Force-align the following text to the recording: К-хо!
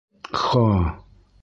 К-хо! 0.31 0.65